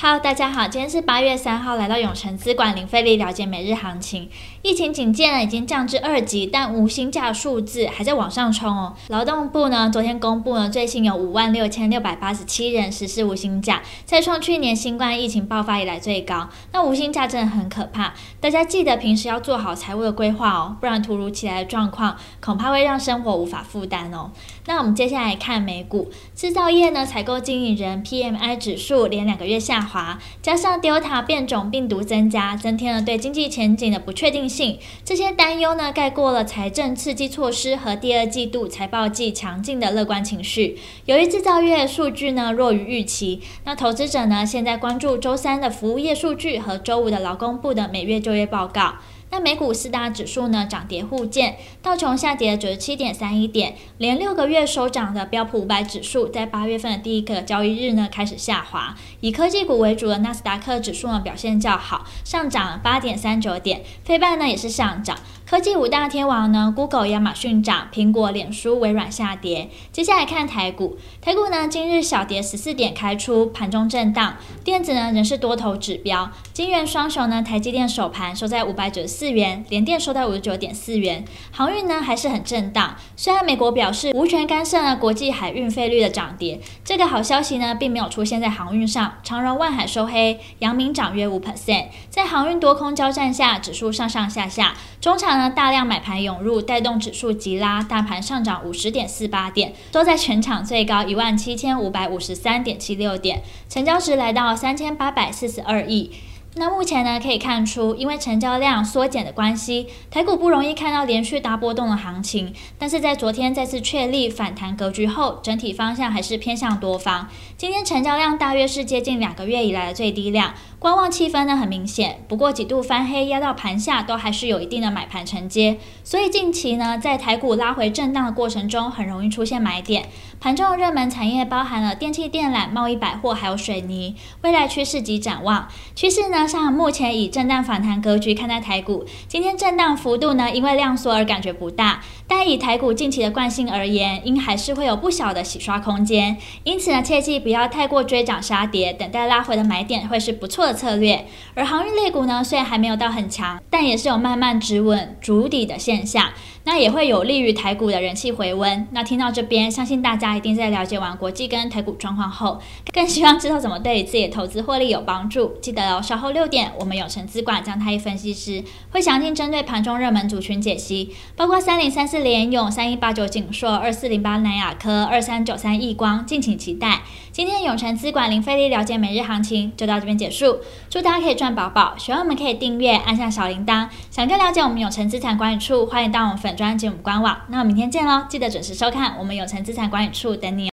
[0.00, 4.30] 好大家好，今天是八月三号，来到永诚资管零费力了解每日行情。
[4.62, 8.94] 疫情警戒呢已经降至二级，但无薪假数字还在往上冲哦。
[9.08, 16.48] 劳动部呢昨天公布了最新有五万六千六百八十七人实施无薪假，再创去年新冠疫情爆发以来最高。
[16.70, 24.30] 那无薪假真的很可怕，大家记得平时要做好财务的规划哦，不然突如其来的状况恐怕会让生活无法负担哦。
[24.66, 29.87] 那我们接下来看美股，制造业呢采购经理人 PMI 指数连两个月下。
[29.88, 34.78] 华加上 Delta 变种病毒增加，增添了对经济前景的不确定性。
[35.04, 40.78] 这些担忧呢，盖过了财政刺激措施和第二季度财报季强劲的乐观情绪。
[41.06, 48.96] 由于制造业数据呢弱于预期，那投资者呢现在关注周三的服务业数据和周五的劳工部的每月就业报告。
[49.30, 65.18] 那美股四大指数呢涨跌互见，道琼下跌九十七点三一点，连六个月收涨的标普五百指数在八月份的第一个交易日呢开始下滑，以科技股为主的纳斯达克指数呢表现较好，上涨了八点三九点，飞半呢也是上涨。
[65.46, 69.70] 科技五大天王呢，Google、亚马逊涨，苹果、脸书、微软下跌。
[69.90, 81.24] 接下来看台股，台股呢今日小跌十四点开出，盘中震荡，电子呢仍是多头指标，金圆双雄呢，台积电首盘收在五百九十四元，联电收在五十九点四元。
[81.50, 95.48] 航运呢还是很震荡，虽然美国表示无权干涉国际海运费率的涨跌，这个好消息呢并没有出现在航运上，长荣、万海收黑，阳明涨约五 percent，在航运多空交战下，指数上上下下，中场呢。
[95.50, 106.12] 大量买盘涌入，带动指数急拉，大盘上涨五十点四八点，收在全场最高一万七千五百五十三点七六点，成交值来到三千八百四十二亿。
[106.58, 112.52] 那目前呢，可以看出，因为成交量缩减的关系，台股不容易看到连续大波动的行情。
[112.76, 117.28] 但是在昨天再次确立反弹格局后，整体方向还是偏向多方。
[117.56, 122.20] 今天成交量大约是接近两个月以来的最低量，观望气氛呢很明显。
[122.28, 125.78] 不过几度翻黑压到盘下，都还是有一定的买盘承接。
[126.04, 130.06] 所以近期呢，在台股拉回震荡的过程中，很容易出现买点。
[130.40, 134.14] 盘中的热门产业包含了电器电缆、贸易百货，还有水泥。
[134.42, 135.66] 未来趋势及展望，
[135.96, 136.46] 趋势呢？
[136.46, 146.36] 像目前以震荡反弹格局看待台股，今天震荡幅度呢，因为量缩而感觉不大，但以台股近期的惯性而言，应还是会有不小的洗刷空间。
[146.62, 151.26] 因此呢，切记不要太过追涨杀跌，等待拉回的买点会是不错的策略。
[151.54, 156.30] 而航运类股呢，虽然还没有到很强，但也是有慢慢止稳筑底的现象。
[156.64, 158.86] 那也会有利于台股的人气回温。
[158.90, 162.60] 那听到这边，相信大家一定在了解完国际跟台股状况后，
[162.92, 165.56] 更希望知道怎么对自己的投资获利有帮助。
[165.62, 177.00] 记得哦，稍后六点，我们永诚资管张太一分析师会详尽针对盘中热门族群解析，包括三零三四联咏、三一八九景硕、二四零八南亚科、二三九三亿光，敬请期待。
[177.32, 180.57] 今天永诚资管零费力了解每日行情就到这边结束，
[180.90, 181.94] 祝大家可以赚饱饱。
[181.96, 183.88] 喜欢我们可以订阅，按下小铃铛。
[184.10, 187.36] 想更了解我们永诚资产管理处，欢迎到我们粉专及我们官网。
[187.48, 188.24] 那我们明天见喽！
[188.28, 190.68] 记得准时收看我们永诚资产管理处等你。